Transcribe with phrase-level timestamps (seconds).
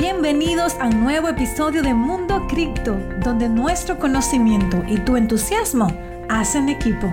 [0.00, 5.88] Bienvenidos a un nuevo episodio de Mundo Cripto, donde nuestro conocimiento y tu entusiasmo
[6.26, 7.12] hacen equipo.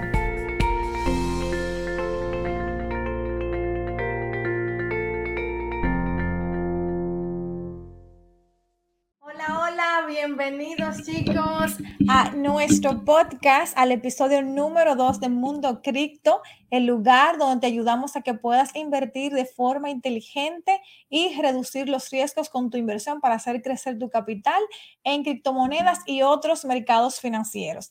[9.20, 11.78] Hola, hola, bienvenidos chicos
[12.10, 16.42] a nuestro podcast, al episodio número 2 de Mundo Cripto,
[16.72, 22.10] el lugar donde te ayudamos a que puedas invertir de forma inteligente y reducir los
[22.10, 24.62] riesgos con tu inversión para hacer crecer tu capital
[25.04, 27.90] en criptomonedas y otros mercados financieros.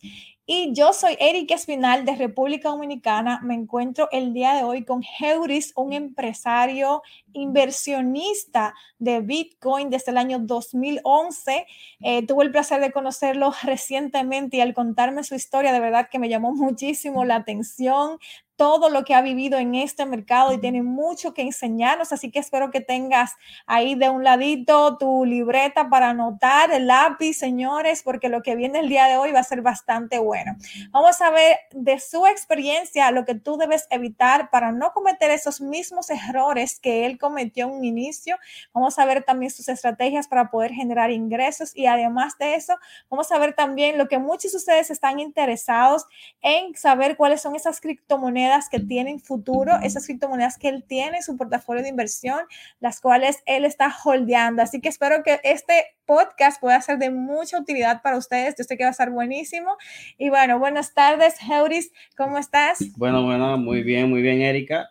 [0.48, 3.40] Y yo soy Erika Espinal de República Dominicana.
[3.42, 10.18] Me encuentro el día de hoy con Heuris, un empresario inversionista de Bitcoin desde el
[10.18, 11.66] año 2011.
[12.00, 16.18] Eh, tuve el placer de conocerlo recientemente y al contarme su historia, de verdad que
[16.18, 18.18] me llamó muchísimo la atención
[18.56, 22.38] todo lo que ha vivido en este mercado y tiene mucho que enseñarnos, así que
[22.38, 23.32] espero que tengas
[23.66, 28.78] ahí de un ladito tu libreta para anotar, el lápiz, señores, porque lo que viene
[28.78, 30.56] el día de hoy va a ser bastante bueno.
[30.90, 35.60] Vamos a ver de su experiencia lo que tú debes evitar para no cometer esos
[35.60, 38.36] mismos errores que él cometió en un inicio.
[38.72, 42.74] Vamos a ver también sus estrategias para poder generar ingresos y además de eso,
[43.10, 46.06] vamos a ver también lo que muchos de ustedes están interesados
[46.40, 51.22] en saber cuáles son esas criptomonedas que tienen futuro, esas criptomonedas que él tiene en
[51.22, 52.40] su portafolio de inversión,
[52.80, 54.62] las cuales él está holdeando.
[54.62, 58.54] Así que espero que este podcast pueda ser de mucha utilidad para ustedes.
[58.56, 59.76] Yo sé que va a ser buenísimo.
[60.18, 62.78] Y bueno, buenas tardes, Heuris, ¿cómo estás?
[62.96, 64.90] Bueno, bueno, muy bien, muy bien, Erika.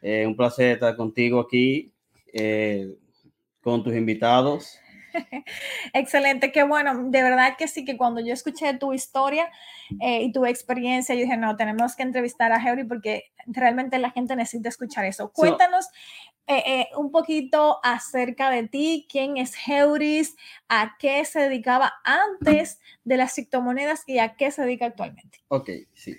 [0.00, 1.92] Eh, un placer estar contigo aquí,
[2.32, 2.94] eh,
[3.60, 4.78] con tus invitados.
[5.92, 7.10] Excelente, qué bueno.
[7.10, 9.50] De verdad que sí, que cuando yo escuché tu historia
[10.00, 14.10] eh, y tu experiencia, yo dije, no, tenemos que entrevistar a Heuri porque realmente la
[14.10, 15.30] gente necesita escuchar eso.
[15.32, 15.86] Cuéntanos
[16.46, 20.36] eh, eh, un poquito acerca de ti, quién es Heuris,
[20.68, 25.38] a qué se dedicaba antes de las criptomonedas y a qué se dedica actualmente.
[25.48, 26.16] Ok, sí.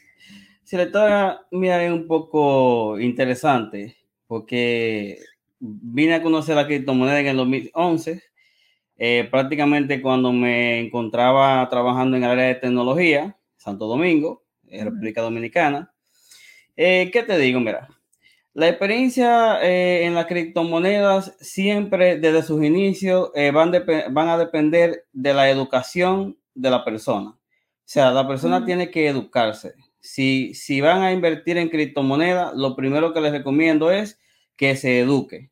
[0.64, 5.20] Si la historia mía es un poco interesante porque
[5.60, 8.24] vine a conocer la criptomoneda en el 2011
[8.98, 15.22] eh, prácticamente cuando me encontraba trabajando en el área de tecnología, Santo Domingo, en República
[15.22, 15.92] Dominicana.
[16.78, 17.60] Eh, ¿Qué te digo?
[17.60, 17.90] Mira,
[18.54, 23.72] la experiencia eh, en las criptomonedas siempre desde sus inicios van,
[24.12, 27.32] van, a depender de la educación de la persona.
[27.32, 29.74] O sea, la persona tiene que educarse.
[30.00, 34.20] Si, si van a invertir en criptomonedas, lo primero que les recomiendo es
[34.56, 35.52] que se eduque.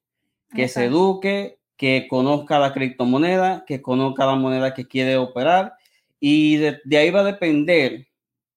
[0.56, 5.74] Que se eduque que conozca la criptomoneda, que conozca la moneda que quiere operar
[6.18, 8.08] y de, ahí va a depender,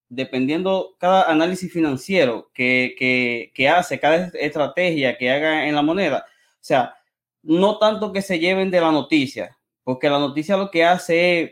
[0.09, 6.25] dependiendo cada análisis financiero que, que, hace, cada estrategia que haga en la moneda.
[6.25, 6.95] O sea,
[7.43, 11.51] no tanto que se lleven de la noticia, porque la noticia lo que hace es,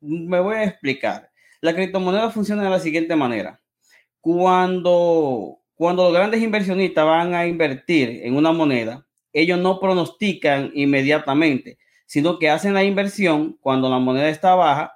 [0.00, 1.28] me voy a explicar,
[1.60, 3.60] la criptomoneda funciona de la siguiente manera.
[4.20, 9.03] Cuando, cuando los grandes inversionistas van a invertir en una moneda,
[9.34, 14.94] ellos no pronostican inmediatamente, sino que hacen la inversión cuando la moneda está baja.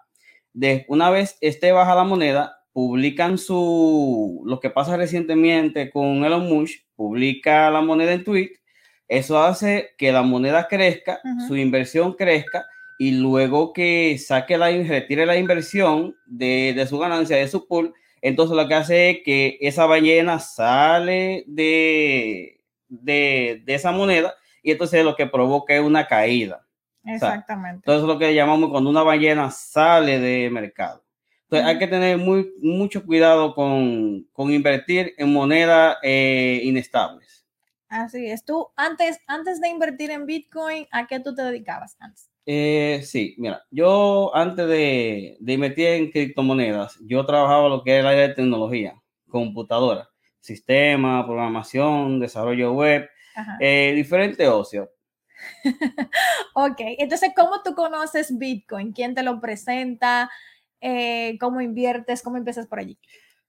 [0.55, 6.49] De, una vez esté baja la moneda, publican su, lo que pasa recientemente con Elon
[6.49, 8.53] Musk, publica la moneda en tweet.
[9.09, 12.67] Eso hace que la moneda crezca, su inversión crezca
[12.99, 17.95] y luego que saque la, retire la inversión de, de su ganancia, de su pool,
[18.21, 22.58] entonces lo que hace es que esa ballena sale de,
[22.89, 26.65] de, esa moneda y entonces lo que provoca es una caída.
[27.05, 27.77] Exactamente.
[27.77, 31.03] entonces lo que llamamos cuando una ballena sale de mercado.
[31.45, 37.47] Entonces hay que tener muy, mucho cuidado con, invertir en monedas eh, inestables.
[37.89, 38.45] Así es.
[38.45, 42.29] Tú antes, antes de invertir en Bitcoin, ¿a qué tú te dedicabas antes?
[42.45, 48.01] Eh, sí, mira, yo antes de, de, invertir en criptomonedas, yo trabajaba lo que era
[48.01, 48.95] el área de tecnología,
[49.29, 50.11] computadora
[50.41, 53.09] sistema, programación, desarrollo web,
[53.61, 54.91] eh, diferente ocio.
[56.55, 58.93] ok, entonces, ¿cómo tú conoces Bitcoin?
[58.93, 60.31] ¿Quién te lo presenta?
[60.81, 62.23] Eh, ¿Cómo inviertes?
[62.23, 62.99] ¿Cómo empiezas por allí?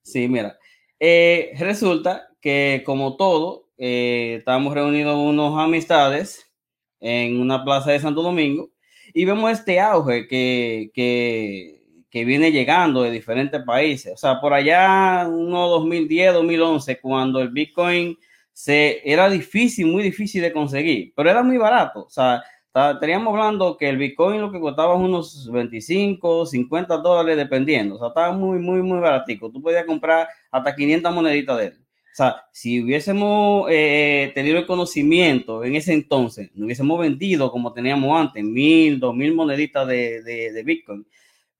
[0.02, 0.58] Sí, mira,
[1.00, 6.52] eh, resulta que como todo, estábamos reunidos unos amistades
[7.00, 8.72] en una plaza de Santo Domingo
[9.14, 11.79] y vemos este auge que, que
[12.10, 14.14] que viene llegando de diferentes países.
[14.14, 18.18] O sea, por allá, uno 2010, 2011, cuando el Bitcoin
[18.52, 22.06] se, era difícil, muy difícil de conseguir, pero era muy barato.
[22.06, 27.96] O sea, estaríamos hablando que el Bitcoin lo que costaba unos 25, 50 dólares dependiendo.
[27.96, 29.52] O sea, estaba muy, muy, muy baratico.
[29.52, 31.74] Tú podías comprar hasta 500 moneditas de él.
[32.12, 37.72] O sea, si hubiésemos eh, tenido el conocimiento en ese entonces, no hubiésemos vendido como
[37.72, 41.06] teníamos antes, mil, dos mil moneditas de, de, de Bitcoin.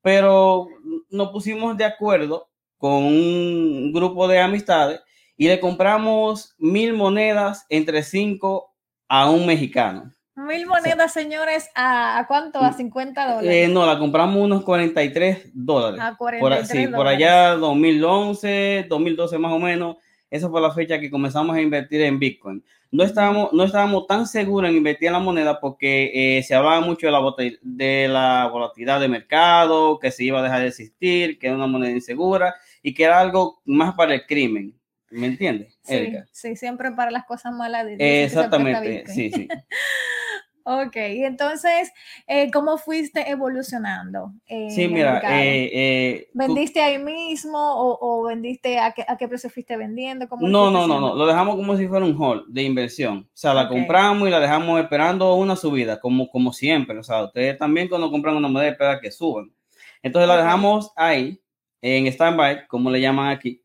[0.02, 0.68] Pero
[1.10, 2.48] nos pusimos de acuerdo
[2.78, 5.00] con un grupo de amistades
[5.36, 8.74] y le compramos mil monedas entre cinco
[9.08, 10.12] a un mexicano.
[10.36, 12.60] Mil monedas, señores, ¿a, cuánto?
[12.60, 13.68] ¿A 50 Eh, dólares?
[13.70, 16.00] no, la compramos unos 43 dólares.
[16.00, 17.16] A por, 43 sí, por dólares.
[17.18, 19.96] allá 2011, 2012 más o menos.
[20.30, 22.64] Esa fue la fecha que comenzamos a invertir en Bitcoin.
[22.92, 26.80] No estábamos, no estábamos tan seguros en invertir en la moneda porque eh, se hablaba
[26.80, 27.20] mucho de la,
[27.62, 31.66] de la volatilidad de mercado, que se iba a dejar de existir, que era una
[31.66, 34.74] moneda insegura y que era algo más para el crimen.
[35.10, 36.26] ¿Me entiendes, Sí, Erika?
[36.30, 37.84] sí, siempre para las cosas malas.
[37.86, 39.48] Eh, se presta exactamente, sí, sí.
[40.72, 41.92] Ok, y entonces,
[42.28, 44.32] eh, ¿cómo fuiste evolucionando?
[44.46, 49.50] Sí, mira, eh, eh, ¿Vendiste ahí mismo o, o vendiste a qué, a qué precio
[49.50, 50.28] fuiste vendiendo?
[50.28, 53.26] ¿Cómo lo No, no, no, no, lo dejamos como si fuera un hold de inversión.
[53.26, 56.96] O sea, la compramos y la dejamos esperando una subida, como, como siempre.
[56.96, 59.52] O sea, ustedes también cuando compran una moneda esperan que suban.
[60.04, 61.42] Entonces la dejamos ahí,
[61.82, 63.60] en standby, como le llaman aquí.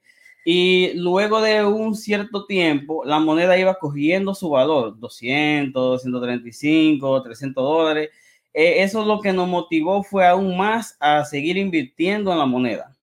[0.47, 7.63] Y luego de un cierto tiempo, la moneda iba cogiendo su valor, 200, 135, 300
[7.63, 8.12] dólares.
[8.53, 12.45] Eh, eso es lo que nos motivó fue aún más a seguir invirtiendo en la
[12.45, 12.95] moneda.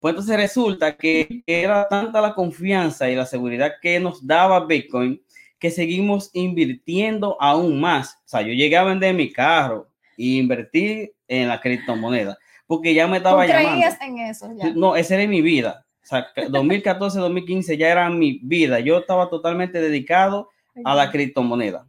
[0.00, 5.22] Pues entonces resulta que era tanta la confianza y la seguridad que nos daba Bitcoin
[5.58, 8.14] que seguimos invirtiendo aún más.
[8.24, 13.06] O sea, yo llegué a vender mi carro y invertí en la criptomoneda porque ya
[13.06, 13.70] me ¿Tú estaba llamando.
[13.70, 14.70] creías en eso ya?
[14.70, 15.85] No, esa era mi vida.
[16.06, 18.78] O sea, 2014, 2015 ya era mi vida.
[18.78, 20.50] Yo estaba totalmente dedicado
[20.84, 21.88] a la criptomoneda.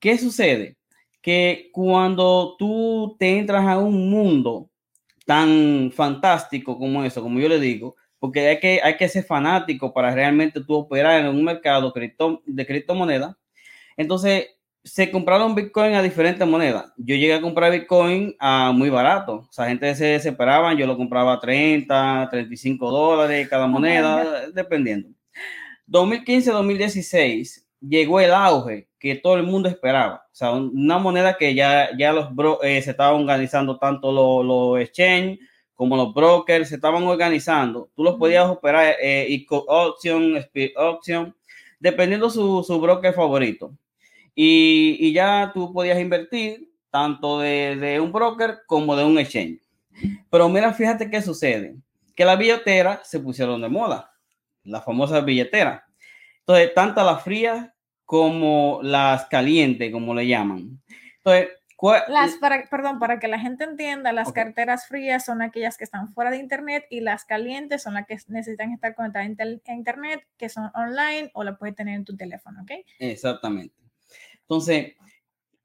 [0.00, 0.76] ¿Qué sucede?
[1.20, 4.68] Que cuando tú te entras a un mundo
[5.24, 9.94] tan fantástico como eso, como yo le digo, porque hay que, hay que ser fanático
[9.94, 13.38] para realmente tú operar en un mercado cripto, de criptomoneda.
[13.96, 14.48] Entonces,
[14.84, 16.92] se compraron Bitcoin a diferentes monedas.
[16.96, 19.46] Yo llegué a comprar Bitcoin a muy barato.
[19.48, 25.08] O sea, gente se desesperaba, yo lo compraba a 30, 35 dólares cada moneda, dependiendo.
[25.88, 30.26] 2015-2016 llegó el auge que todo el mundo esperaba.
[30.32, 34.44] O sea, una moneda que ya, ya los bro, eh, se estaban organizando tanto los,
[34.44, 35.38] los exchange
[35.74, 37.90] como los brokers se estaban organizando.
[37.94, 41.34] Tú los podías operar eh, Eco Option, Speed Option,
[41.80, 43.72] dependiendo su, su broker favorito.
[44.34, 49.60] Y, y, ya tú podías invertir tanto de, de, un broker como de un exchange.
[50.30, 51.76] Pero mira, fíjate qué sucede,
[52.14, 54.10] que las billeteras se pusieron de moda,
[54.64, 55.82] las famosas billeteras.
[56.40, 57.70] Entonces, tanto las frías
[58.04, 60.82] como las calientes, como le llaman.
[61.18, 61.50] Entonces,
[62.08, 64.44] las, para, perdón, para que la gente entienda, las okay.
[64.44, 68.16] carteras frías son aquellas que están fuera de Internet y las calientes son las que
[68.28, 72.62] necesitan estar conectadas a Internet, que son online o la puedes tener en tu teléfono,
[72.62, 72.70] ¿ok?
[73.00, 73.81] Exactamente.
[74.42, 74.94] Entonces,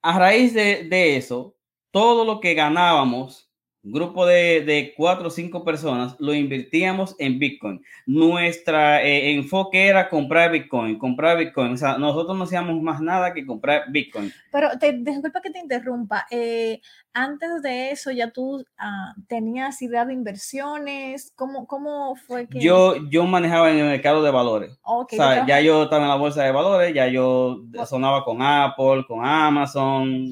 [0.01, 1.55] a raíz de, de eso,
[1.91, 3.46] todo lo que ganábamos,
[3.87, 7.81] un grupo de, de, cuatro o cinco personas, lo invertíamos en Bitcoin.
[8.05, 11.71] Nuestro eh, enfoque era comprar Bitcoin, comprar Bitcoin.
[11.71, 14.33] O sea, nosotros no hacíamos más nada que comprar Bitcoin.
[14.51, 16.27] Pero te, disculpa que te interrumpa.
[16.29, 16.81] Eh,
[17.13, 21.31] antes de eso, ya tú uh, tenías idea de inversiones.
[21.37, 22.59] ¿Cómo, cómo fue que.?
[22.59, 24.77] Yo, yo manejaba en el mercado de valores.
[24.83, 28.41] Okay, o sea, ya yo estaba en la bolsa de valores, ya yo sonaba con
[28.41, 30.27] Apple, con Amazon,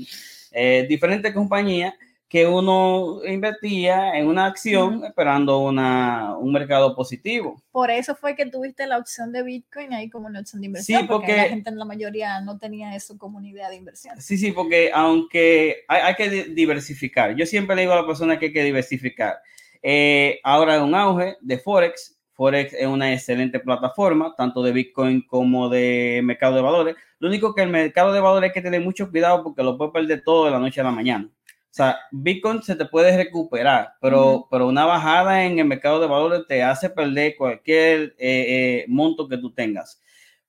[0.51, 1.93] eh, diferentes compañías
[2.35, 5.07] que uno invertía en una acción uh -huh.
[5.07, 7.63] esperando una, un mercado positivo.
[7.71, 10.99] Por eso fue que tuviste la opción de Bitcoin ahí como una opción de inversión,
[10.99, 13.77] sí, porque, porque la gente en la mayoría no tenía eso como una idea de
[13.77, 14.19] inversión.
[14.19, 18.37] Sí, sí, porque aunque hay, hay que diversificar, yo siempre le digo a la persona
[18.37, 19.37] que hay que diversificar.
[19.81, 25.21] Eh, ahora hay un auge de Forex, Forex es una excelente plataforma, tanto de Bitcoin
[25.25, 26.95] como de mercado de valores.
[27.19, 29.93] Lo único que el mercado de valores hay que tener mucho cuidado porque lo puede
[29.93, 31.29] perder todo de la noche a la mañana.
[31.75, 34.47] O sea, Bitcoin se te puede recuperar, pero, uh -huh.
[34.49, 39.27] pero una bajada en el mercado de valores te hace perder cualquier eh, eh, monto
[39.27, 40.01] que tú tengas.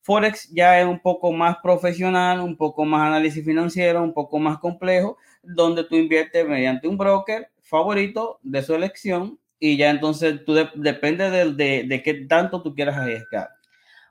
[0.02, 4.58] Forex ya es un poco más profesional, un poco más análisis financiero, un poco más
[4.58, 10.54] complejo, donde tú inviertes mediante un broker favorito de su elección y ya entonces tú
[10.54, 13.48] de, depende de, de, de qué tanto tú quieras arriesgar.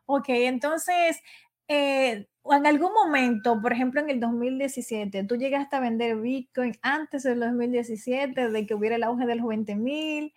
[0.06, 1.22] Ok, entonces,
[1.70, 7.24] eh, en algún momento, por ejemplo, en el 2017, tú llegaste a vender Bitcoin antes
[7.24, 10.34] del 2017, de que hubiera el auge de los 20 mil.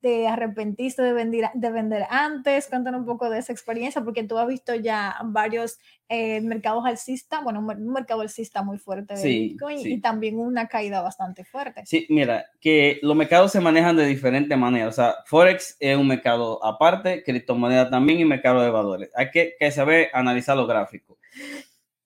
[0.00, 2.68] ¿Te arrepentiste de vender, de vender antes?
[2.68, 5.78] Cuéntanos un poco de esa experiencia, porque tú has visto ya varios
[6.08, 11.02] eh, mercados alcistas, bueno, un, mercado alcista muy fuerte de Bitcoin y también una caída
[11.02, 11.82] bastante fuerte.
[11.84, 14.88] Sí, mira, que los mercados se manejan de diferentes maneras.
[14.88, 19.10] O sea, Forex es un mercado aparte, criptomoneda también y mercado de valores.
[19.14, 21.18] Hay que, que saber analizar los gráficos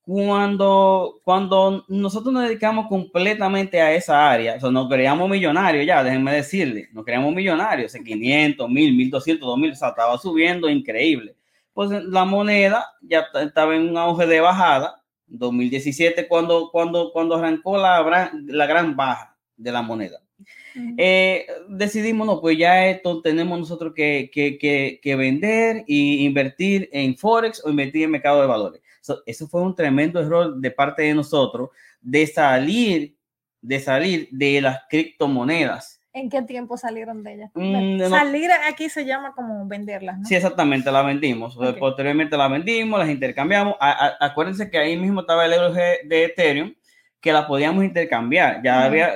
[0.06, 6.04] cuando, cuando nosotros nos dedicamos completamente a esa área, o sea, nos creamos millonarios ya,
[6.04, 11.36] déjenme decirle, nos creamos millonarios, en 500, 1000, 1200, 2000, o sea, estaba subiendo increíble.
[11.72, 17.78] Pues la moneda ya estaba en un auge de bajada, 2017, cuando, cuando, cuando arrancó
[17.78, 20.20] la, la gran baja de la moneda.
[20.98, 25.94] Eh, decidimos, no, pues ya esto tenemos nosotros que, que, que, que vender e
[26.24, 28.83] invertir en Forex o invertir en mercado de valores
[29.26, 31.70] eso fue un tremendo error de parte de nosotros
[32.00, 33.16] de salir,
[33.60, 36.00] de salir de las criptomonedas.
[36.12, 37.50] ¿En qué tiempo salieron de ellas?
[37.54, 40.24] Mm, salir aquí se llama como venderlas, ¿no?
[40.24, 41.58] Sí, exactamente, la vendimos.
[41.78, 43.74] Posteriormente la vendimos, las intercambiamos.
[43.80, 46.72] acuérdense que ahí mismo estaba el euro de Ethereum,
[47.20, 48.62] que la podíamos intercambiar.
[48.62, 49.14] Ya había,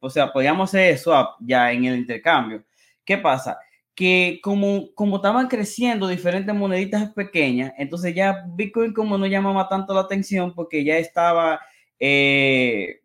[0.00, 2.64] o sea, podíamos hacer swap ya en el intercambio.
[3.04, 3.58] ¿Qué pasa?
[3.94, 9.94] Que como, como estaban creciendo diferentes moneditas pequeñas, entonces ya Bitcoin como no llamaba tanto
[9.94, 11.60] la atención porque ya estaba,
[11.98, 13.00] eh,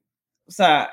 [0.47, 0.89] o sea,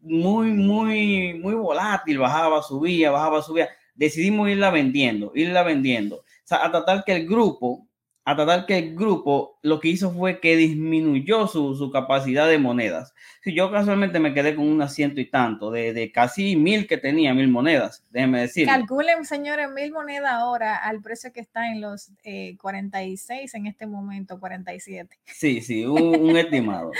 [0.00, 3.68] muy, muy, muy volátil, bajaba, subía, bajaba, subía.
[3.94, 6.16] Decidimos irla vendiendo, irla vendiendo.
[6.16, 7.86] O sea, a tratar que el grupo,
[8.26, 12.58] a tratar que el grupo lo que hizo fue que disminuyó su, su capacidad de
[12.58, 13.14] monedas.
[13.40, 16.98] Si yo casualmente me quedé con un asiento y tanto, de, de, casi mil que
[16.98, 18.66] tenía, mil monedas, déjenme decir.
[18.66, 22.10] Calculen, señores, mil monedas ahora al precio que está en los
[22.58, 25.16] 46 eh, en este momento, 47.
[25.26, 26.90] Sí, sí, un, estimado.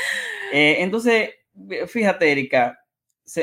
[0.52, 1.30] Eh, entonces,
[1.88, 2.78] fíjate, Erika,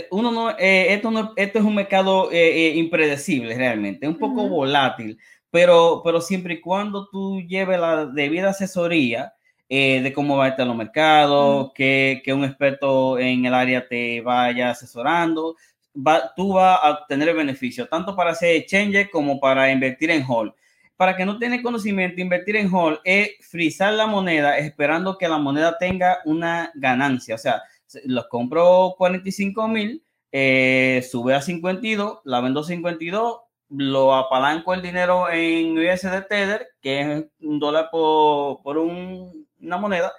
[0.09, 5.19] uno no, eh, esto, no, esto es un mercado impredecible realmente, un poco volátil
[5.53, 9.35] pero, pero siempre y cuando tú lleves la debida asesoría
[9.69, 13.87] eh, de cómo va a estar los mercados, que, que, un experto en el área
[13.87, 15.55] te vaya asesorando,
[15.95, 20.53] va, tú vas a obtener beneficio tanto para hacer exchange como para invertir en hold.
[20.97, 25.37] Para que no tiene conocimiento, invertir en hold es frizar la moneda esperando que la
[25.37, 27.35] moneda tenga una ganancia.
[27.35, 27.61] O sea,
[28.05, 33.37] los compro 45 mil, eh, sube a 52, la vendo 52,
[33.75, 40.13] lo apalanco el dinero en USD Tether, que es un dólar por, por una moneda,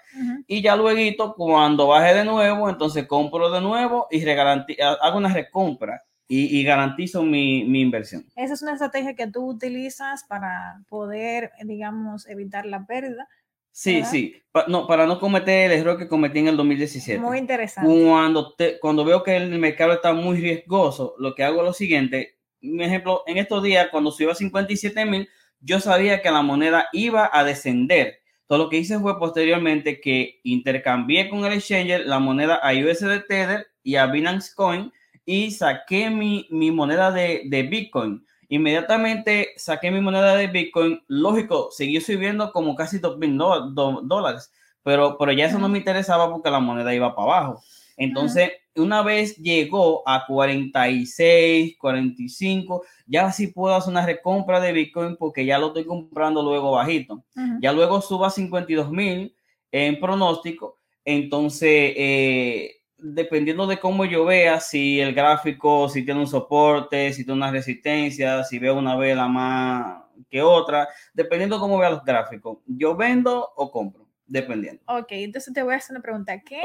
[0.47, 6.03] y ya luego cuando baje de nuevo, entonces compro de nuevo y hago una recompra
[6.27, 8.27] y, garantizo mi, inversión.
[8.35, 13.29] Esa es una estrategia que tú utilizas para poder, digamos, evitar la pérdida.
[13.71, 17.21] Sí, sí, no, para no cometer el error que cometí en el 2017.
[17.21, 17.91] Muy interesante.
[18.05, 22.34] Cuando, cuando veo que el mercado está muy riesgoso, lo que hago es lo siguiente,
[22.71, 25.28] un ejemplo, en estos días, cuando subió a 57 mil,
[25.61, 28.21] yo sabía que la moneda iba a descender.
[28.47, 33.26] Todo lo que hice fue posteriormente que intercambié con el exchanger la moneda a USD
[33.26, 34.92] Tether y a Binance Coin
[35.25, 38.25] y saqué mi, moneda de, Bitcoin.
[38.49, 41.02] Inmediatamente saqué mi moneda de Bitcoin.
[41.09, 44.52] Lógico, siguió subiendo como casi 2 mil dólares,
[44.83, 47.62] pero, pero ya eso no me interesaba porque la moneda iba para abajo.
[47.97, 55.17] Entonces, una vez llegó a 46, 45, ya sí puedo hacer una recompra de Bitcoin
[55.17, 57.25] porque ya lo estoy comprando luego bajito.
[57.61, 59.35] Ya luego suba a 52 mil
[59.71, 60.79] en pronóstico.
[61.05, 67.25] Entonces, eh, dependiendo de cómo yo vea, si el gráfico, si tiene un soporte, si
[67.25, 72.05] tiene una resistencia, si veo una vela más que otra, dependiendo de cómo vea los
[72.05, 74.83] gráficos, yo vendo o compro dependiendo.
[74.87, 76.40] Ok, entonces te voy a hacer una pregunta.
[76.40, 76.61] ¿Qué,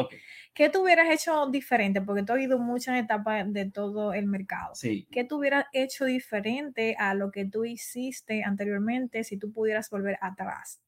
[0.53, 2.01] ¿qué tú hubieras hecho diferente?
[2.01, 4.75] Porque tú has ido muchas etapas de todo el mercado.
[4.75, 5.07] Sí.
[5.11, 10.17] ¿Qué tú hubieras hecho diferente a lo que tú hiciste anteriormente si tú pudieras volver
[10.21, 10.81] atrás?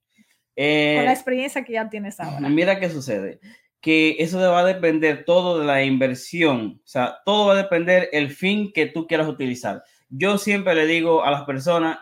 [0.56, 0.66] Con
[1.06, 2.48] la eh, experiencia que ya tienes ahora.
[2.50, 3.40] Mira qué sucede.
[3.80, 6.82] Que eso va a depender todo de la inversión.
[6.84, 9.82] O sea, todo va a depender el fin que tú quieras utilizar.
[10.10, 11.98] Yo siempre le digo a las personas,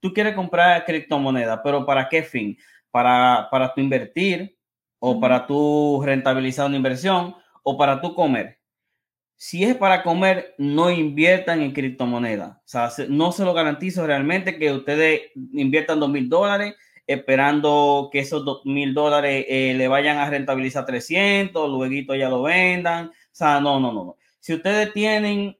[0.00, 2.56] tú quieres comprar criptomoneda, pero ¿para qué fin?
[2.96, 4.56] Para, para tu invertir
[4.98, 8.58] o para tu rentabilizar una inversión o para tu comer.
[9.36, 12.56] Si es para comer, no inviertan en criptomonedas.
[12.56, 16.74] O sea, no se lo garantizo realmente que ustedes inviertan dos mil dólares
[17.06, 22.44] esperando que esos dos mil dólares eh, le vayan a rentabilizar 300, luego ya lo
[22.44, 23.08] vendan.
[23.08, 24.16] O sea, no, no, no.
[24.40, 25.58] Si ustedes tienen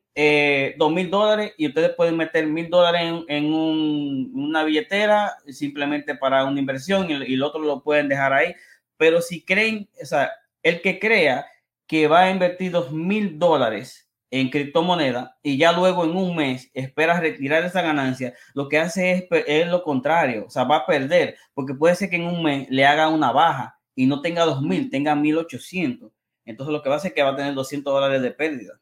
[0.79, 6.59] dos mil dólares y ustedes pueden meter mil dólares en, una billetera simplemente para una
[6.59, 8.55] inversión y, el otro lo pueden dejar ahí.
[8.97, 10.31] Pero si creen, o sea,
[10.63, 11.47] el que crea
[11.87, 16.71] que va a invertir dos mil dólares en criptomoneda y ya luego en un mes
[16.75, 20.87] esperas retirar esa ganancia, lo que hace es, es, lo contrario, o sea, va a
[20.87, 24.45] perder, porque puede ser que en un mes le haga una baja y no tenga
[24.47, 26.11] 2.000, tenga 1.800.
[26.45, 28.81] Entonces lo que va a hacer es que va a tener 200 dólares de pérdida.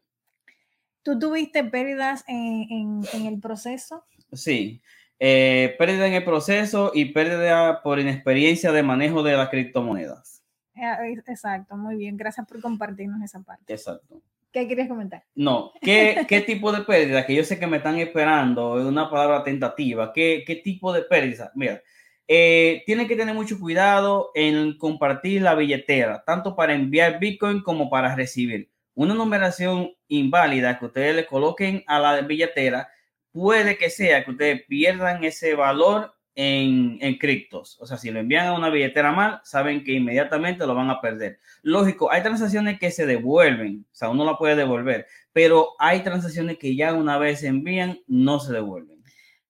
[1.05, 4.07] ¿Tú tuviste pérdidas en, en, el proceso?
[4.33, 4.81] Sí,
[5.19, 10.43] eh, pérdida en el proceso y pérdida por inexperiencia de manejo de las criptomonedas.
[10.75, 12.17] Eh, exacto, muy bien.
[12.17, 13.71] Gracias por compartirnos esa parte.
[13.71, 14.23] Exacto.
[14.51, 15.25] ¿Qué querías comentar?
[15.35, 17.27] No, ¿qué, qué tipo de pérdida?
[17.27, 20.11] Que yo sé que me están esperando, es una palabra tentativa.
[20.11, 21.53] ¿Qué, qué tipo de pérdida?
[21.55, 21.83] Mira,
[22.27, 27.91] eh, tiene que tener mucho cuidado en compartir la billetera, tanto para enviar Bitcoin como
[27.91, 28.71] para recibir.
[28.95, 32.89] Una numeración inválida que ustedes le coloquen a la billetera
[33.33, 37.77] puede que sea que ustedes pierdan ese valor en, en criptos.
[37.81, 41.01] O sea, si lo envían a una billetera mal, saben que inmediatamente lo van a
[41.01, 41.39] perder.
[41.63, 46.59] Lógico, hay transacciones que se devuelven, o sea, uno la puede devolver, pero hay transacciones
[46.59, 49.03] que ya una vez se envían, no se devuelven.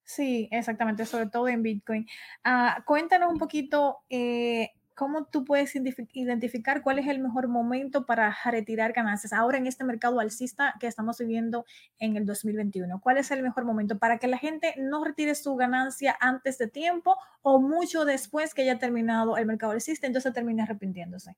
[0.02, 2.06] Sí, exactamente, sobre todo en Bitcoin.
[2.44, 8.36] Ah, cuéntanos un poquito eh, ¿cómo tú puedes identificar cuál es el mejor momento para
[8.44, 11.64] retirar ganancias ahora en este mercado alcista que estamos viviendo
[11.98, 13.00] en el 2021?
[13.00, 16.68] ¿Cuál es el mejor momento para que la gente no retire su ganancia antes de
[16.68, 21.36] tiempo o mucho después que haya terminado el mercado alcista, entonces termine arrepintiéndose?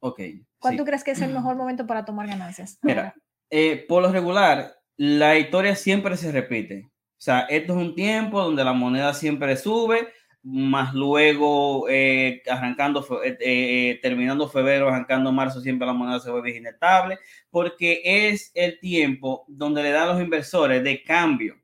[0.00, 0.20] Ok.
[0.58, 2.78] ¿Cuál tú crees que es el mejor momento para tomar ganancias?
[2.82, 3.14] Mira,
[3.50, 6.90] eh, por lo regular, la historia siempre se repite.
[7.16, 10.08] O sea, esto es un tiempo donde la moneda siempre sube,
[10.44, 16.56] más luego eh, arrancando, eh, eh, terminando febrero, arrancando marzo, siempre la moneda se vuelve
[16.56, 17.18] inestable,
[17.50, 21.54] porque es el tiempo donde le dan los inversores de cambio.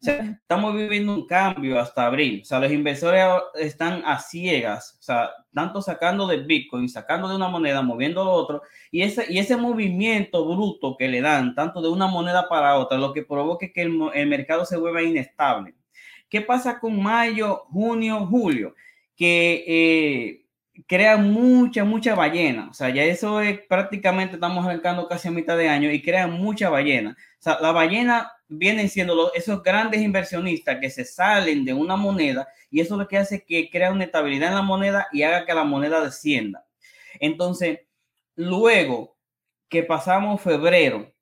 [0.00, 2.40] O sea, estamos viviendo un cambio hasta abril.
[2.42, 3.24] O sea, los inversores
[3.54, 8.32] están a ciegas, o sea, tanto sacando de Bitcoin, sacando de una moneda, moviendo lo
[8.32, 12.76] otro, y ese, y ese movimiento bruto que le dan, tanto de una moneda para
[12.76, 15.74] otra, lo que provoca que el, el mercado se vuelva inestable.
[16.34, 18.74] ¿Qué pasa con mayo, junio, julio?
[19.14, 20.46] Que eh,
[20.88, 22.70] crea mucha, mucha ballena.
[22.70, 26.32] O sea, ya eso es prácticamente, estamos arrancando casi a mitad de año y crean
[26.32, 27.16] mucha ballena.
[27.38, 32.48] O sea, la ballena vienen siendo esos grandes inversionistas que se salen de una moneda
[32.68, 35.46] y eso es lo que hace que crea una estabilidad en la moneda y haga
[35.46, 36.66] que la moneda descienda.
[37.20, 37.78] Entonces,
[38.34, 39.16] luego
[39.68, 41.14] que pasamos febrero,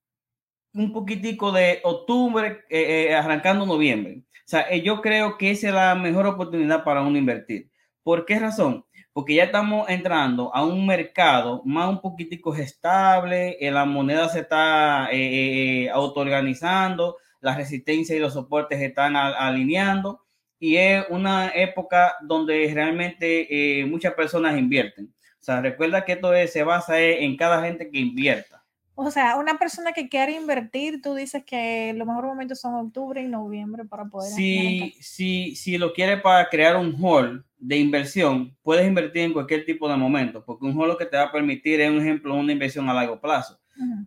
[0.73, 5.75] un poquitico de octubre, eh, eh, arrancando noviembre, sea, eh, yo creo que esa es
[5.75, 7.71] la mejor oportunidad para uno invertir.
[8.03, 8.85] ¿Por qué razón?
[9.13, 14.41] Porque ya estamos entrando a un mercado más un poquitico estable, eh, la moneda se
[14.41, 20.21] está eh, autoorganizando, la resistencia y los soportes están alineando
[20.59, 25.13] y es una época donde realmente muchas personas invierten.
[25.41, 28.62] O sea, recuerda que esto se basa en cada gente que invierta.
[29.05, 33.21] O sea, una persona que quiere invertir, tú dices que los mejores momentos son octubre
[33.21, 34.31] y noviembre para poder.
[34.33, 39.65] Si, si, si lo quiere para crear un hall de inversión, puedes invertir en cualquier
[39.65, 42.35] tipo de momento, porque un hall lo que te va a permitir es, un ejemplo,
[42.35, 43.59] una inversión a largo plazo.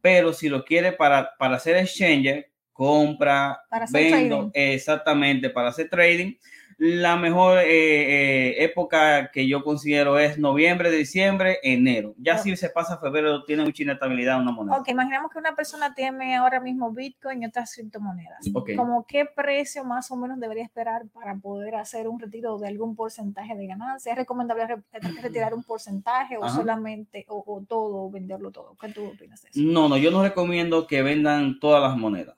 [0.01, 6.35] Pero si lo quiere para, para hacer exchanger, compra, para vendo, exactamente, para hacer trading,
[6.77, 12.13] la mejor eh, eh, época que yo considero es noviembre, diciembre, enero.
[12.17, 14.77] Ya si se pasa febrero, tiene mucha inestabilidad una moneda.
[14.77, 18.45] Ok, imaginemos que una persona tiene ahora mismo Bitcoin y otras criptomonedas.
[18.75, 22.95] ¿Cómo qué precio más o menos debería esperar para poder hacer un retiro de algún
[22.95, 24.11] porcentaje de ganancia?
[24.11, 24.83] ¿Es recomendable
[25.21, 28.75] retirar un porcentaje o solamente, o, todo, o venderlo todo?
[28.79, 29.59] ¿Qué tú opinas de eso?
[29.61, 32.35] No, no, yo no recomiendo que vendan todas las monedas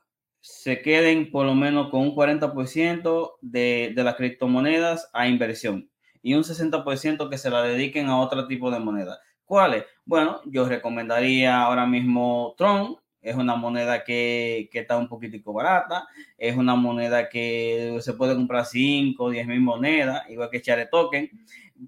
[0.47, 5.89] se queden por lo menos con un 40% de, de las criptomonedas a inversión
[6.21, 9.19] y un 60% que se la dediquen a otro tipo de moneda.
[9.43, 9.83] ¿Cuáles?
[10.05, 12.97] Bueno, yo recomendaría ahora mismo Tron,
[13.29, 18.35] es una moneda que, que, está un poquitico barata, es una moneda que se puede
[18.35, 21.29] comprar 5 o 10 mil monedas, igual que Share Token.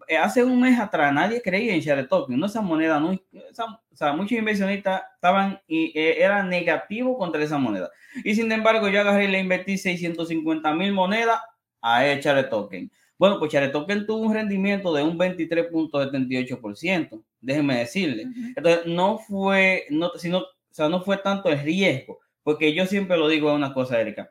[0.07, 3.95] Eh, hace un mes atrás nadie creía en Share Token, no esa moneda, no, o
[3.95, 7.89] sea, muchos inversionistas estaban y eh, eran negativos contra esa moneda.
[8.23, 11.39] Y sin embargo, yo agarré y le invertí 650 mil monedas
[11.81, 12.91] a Share Token.
[13.17, 18.27] Bueno, pues Share Token tuvo un rendimiento de un 23.78%, déjenme decirle.
[18.55, 23.17] Entonces, no fue, no, sino, o sea, no fue tanto el riesgo, porque yo siempre
[23.17, 24.29] lo digo una cosa, Erika.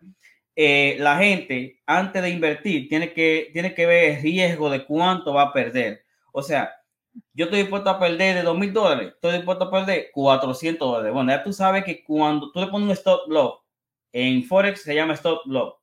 [0.56, 5.32] Eh, la gente antes de invertir tiene que, tiene que ver el riesgo de cuánto
[5.32, 6.04] va a perder.
[6.32, 6.72] O sea,
[7.32, 11.12] yo estoy dispuesto a perder de 2 mil dólares, estoy dispuesto a perder 400 dólares.
[11.12, 13.60] Bueno, ya tú sabes que cuando tú le pones un stop loss,
[14.12, 15.74] en Forex se llama stop loss,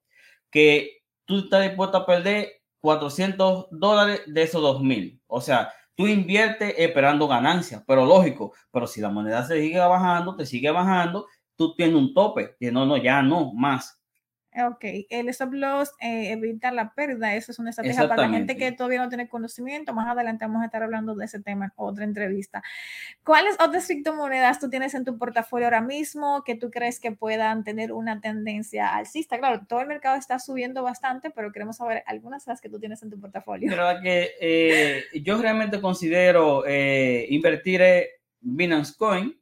[0.51, 5.21] que tú estás dispuesto a perder 400 dólares de esos 2 mil.
[5.27, 10.35] O sea, tú inviertes esperando ganancias, pero lógico, pero si la moneda se sigue bajando,
[10.35, 14.01] te sigue bajando, tú tienes un tope, que no, no, ya no, más.
[14.57, 18.55] Ok, el stop loss eh, evita la pérdida, eso es una estrategia para la gente
[18.55, 19.93] que todavía no tiene conocimiento.
[19.93, 22.63] Más adelante vamos a estar hablando de ese tema en otra entrevista.
[23.23, 27.65] ¿Cuáles otras criptomonedas tú tienes en tu portafolio ahora mismo que tú crees que puedan
[27.65, 29.37] tener una tendencia alcista?
[29.39, 32.79] Claro, todo el mercado está subiendo bastante, pero queremos saber algunas de las que tú
[32.79, 33.69] tienes en tu portafolio.
[33.69, 38.05] Verdad que eh, yo realmente considero eh, invertir en
[38.39, 39.37] Binance Coin,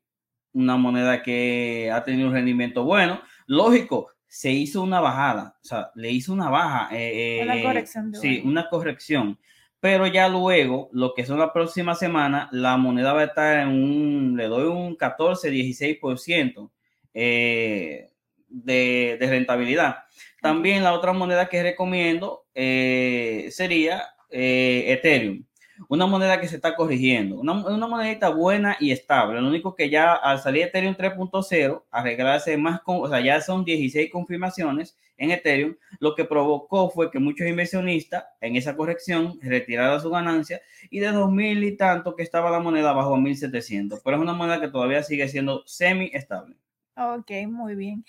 [0.54, 3.21] una moneda que ha tenido un rendimiento bueno.
[3.45, 6.89] Lógico, se hizo una bajada, o sea, le hizo una baja.
[6.91, 8.15] Eh, una eh, corrección.
[8.15, 9.38] sí, una corrección.
[9.80, 13.67] Pero ya luego, lo que son la próxima semana, la moneda va a estar en
[13.67, 16.72] un, le doy un 14, 16%
[17.13, 18.10] eh,
[18.48, 19.98] de, de, rentabilidad.
[20.41, 25.46] También la otra moneda que recomiendo eh, sería Ethereum
[25.89, 29.41] una moneda que se está corrigiendo, una, una monedita buena y estable.
[29.41, 33.65] Lo único que ya al salir Ethereum 3.0, arreglarse más, con, o sea, ya son
[33.65, 40.01] 16 confirmaciones en Ethereum, lo que provocó fue que muchos inversionistas en esa corrección retiraran
[40.01, 44.17] su ganancia y de 2.000 y tanto que estaba la moneda bajo a 1.700, pero
[44.17, 46.55] es una moneda que todavía sigue siendo semi estable.
[46.95, 48.05] Ok, muy bien.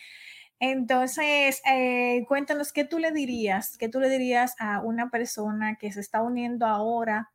[0.61, 5.93] Entonces, eh, cuéntanos qué tú le dirías, qué tú le dirías a una persona que
[5.93, 7.31] se está uniendo ahora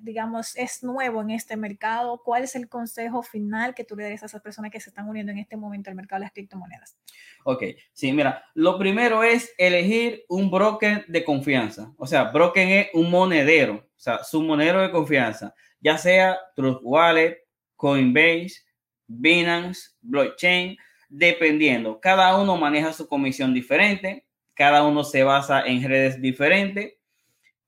[0.00, 4.22] digamos, es nuevo en este mercado, ¿cuál es el consejo final que tú le darías
[4.22, 6.96] a esas personas que se están uniendo en este momento al mercado de las criptomonedas?
[7.44, 11.92] Ok, sí, mira, lo primero es elegir un broker de confianza.
[11.98, 16.80] O sea, broker es un monedero, o sea, su monedero de confianza, ya sea Trust
[16.82, 17.38] Wallet,
[17.76, 18.62] Coinbase,
[19.06, 20.76] Binance, Blockchain,
[21.08, 22.00] dependiendo.
[22.00, 26.94] Cada uno maneja su comisión diferente, cada uno se basa en redes diferentes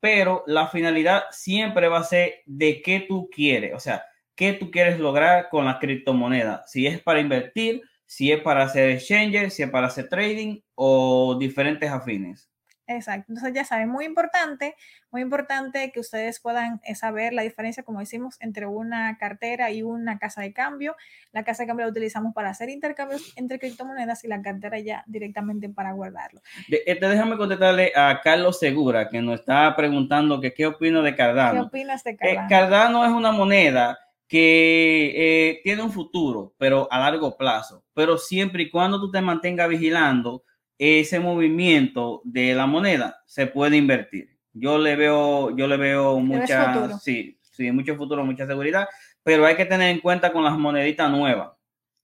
[0.04, 4.70] pero la finalidad siempre va a ser de qué tú quieres, o sea, qué tú
[4.70, 9.62] quieres lograr con la criptomoneda, si es para invertir, si es para hacer exchange, si
[9.62, 12.50] es para hacer trading o diferentes afines.
[12.86, 13.26] Exacto.
[13.32, 14.76] Entonces ya saben, muy importante,
[15.10, 19.82] muy importante que ustedes puedan eh, saber la diferencia, como decimos, entre una cartera y
[19.82, 20.94] una casa de cambio.
[21.32, 25.02] La casa de cambio la utilizamos para hacer intercambios entre criptomonedas y la cartera ya
[25.06, 26.42] directamente para guardarlo.
[26.68, 31.62] este, déjame contestarle a Carlos Segura, que nos está preguntando que qué opino de Cardano.
[31.62, 32.40] ¿Qué opinas de Cardano?
[32.42, 37.84] Eh, Cardano es una moneda que eh, tiene un futuro, pero a largo plazo.
[37.94, 40.42] Pero siempre y cuando tú te mantengas vigilando,
[40.78, 44.36] ese movimiento de la moneda se puede invertir.
[44.52, 48.88] Yo le veo, yo le veo mucha, sí, sí, mucho futuro, mucha seguridad,
[49.22, 51.52] pero hay que tener en cuenta con las moneditas nuevas,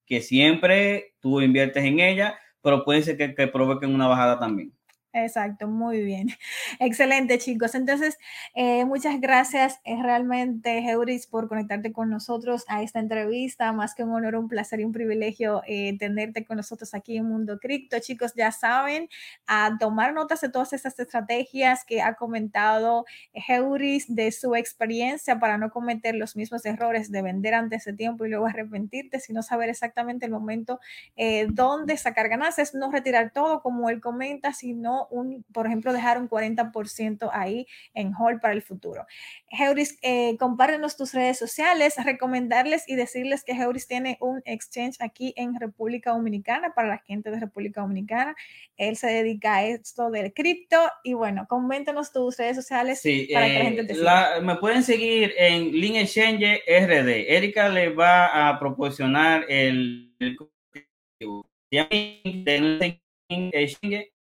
[0.07, 4.73] que siempre tú inviertes en ellas, pero puede ser que, que provoquen una bajada también.
[5.13, 6.29] Exacto, muy bien.
[6.79, 7.75] Excelente, chicos.
[7.75, 8.17] Entonces,
[8.55, 13.73] eh, muchas gracias eh, realmente, Euris, por conectarte con nosotros a esta entrevista.
[13.73, 17.25] Más que un honor, un placer y un privilegio eh, tenerte con nosotros aquí en
[17.29, 17.99] Mundo Cripto.
[17.99, 19.09] Chicos, ya saben,
[19.49, 23.05] a tomar notas de todas estas estrategias que ha comentado
[23.49, 28.25] Euris de su experiencia para no cometer los mismos errores de vender antes de tiempo
[28.27, 30.79] y luego arrepentirte, sino saber exactamente el momento
[31.49, 36.29] dónde sacar ganancias, no retirar todo como él comenta, sino un, por ejemplo, dejar un
[36.29, 39.07] 40% ahí en hold para el futuro.
[39.51, 45.33] Heuris, eh, compártenos tus redes sociales, recomendarles y decirles que Heuris tiene un exchange aquí
[45.37, 48.35] en República Dominicana para la gente de República Dominicana.
[48.77, 53.59] Él se dedica a esto del cripto y bueno, coméntanos tus redes sociales para que
[53.59, 54.41] la gente te siga.
[54.41, 57.35] me pueden seguir en Link Exchange RD.
[57.35, 60.37] Erika le va a proporcionar el, el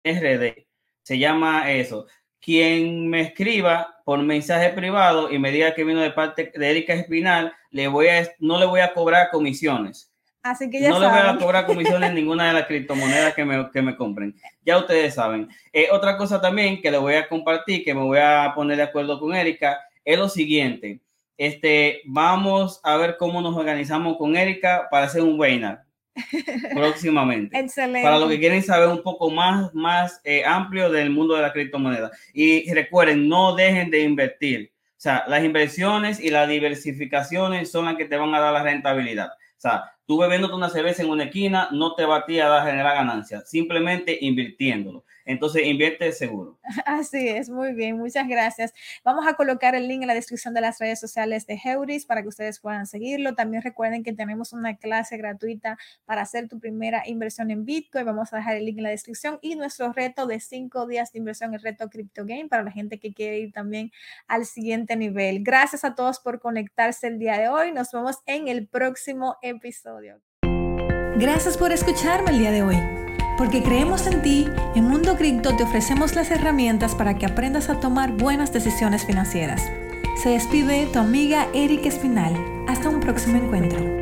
[0.04, 0.66] RD.
[1.02, 2.08] Se llama eso.
[2.40, 6.94] Quien me escriba por mensaje privado y me diga que vino de parte de Erika
[6.94, 10.14] Espinal, le voy a, no le voy a cobrar comisiones.
[10.42, 13.44] Así que ya no le voy a cobrar comisiones en ninguna de las criptomonedas que
[13.44, 14.36] me, que me compren.
[14.64, 15.50] Ya ustedes saben.
[15.74, 18.84] Eh, otra cosa también que le voy a compartir, que me voy a poner de
[18.84, 21.02] acuerdo con Erika, es lo siguiente.
[21.38, 25.89] Este, vamos a ver cómo nos organizamos con Erika para hacer un webinar
[26.74, 27.58] próximamente.
[27.58, 28.04] Excelente.
[28.04, 31.54] Para los que quieren saber un poco más, más eh, amplio del mundo de la
[31.54, 32.12] criptomoneda.
[32.34, 34.72] Y recuerden, no dejen de invertir.
[35.00, 38.64] O sea, las inversiones y las diversificaciones son las que te van a dar la
[38.64, 39.30] rentabilidad.
[39.30, 42.66] O sea, tú bebiéndote una cerveza en una esquina no te va a ti a
[42.66, 45.06] generar ganancias, simplemente invirtiéndolo.
[45.24, 46.58] Entonces, invierte seguro.
[46.88, 48.74] Así es, muy bien, muchas gracias.
[49.04, 52.24] Vamos a colocar el link en la descripción de las redes sociales de Heuris para
[52.24, 53.36] que ustedes puedan seguirlo.
[53.36, 58.08] También recuerden que tenemos una clase gratuita para hacer tu primera inversión en Bitcoin.
[58.08, 61.20] Vamos a dejar el link en la descripción y nuestro reto de cinco días de
[61.20, 63.92] inversión, el reto Crypto Game, para la gente que quiere ir también
[64.28, 65.44] al siguiente nivel.
[65.44, 67.72] Gracias a todos por conectarse el día de hoy.
[67.72, 69.99] Nos vemos en el próximo episodio.
[71.18, 72.78] Gracias por escucharme el día de hoy.
[73.38, 77.80] Porque creemos en ti, en Mundo Cripto te ofrecemos las herramientas para que aprendas a
[77.80, 79.62] tomar buenas decisiones financieras.
[80.22, 82.36] Se despide tu amiga Erika Espinal.
[82.68, 83.99] Hasta un próximo encuentro.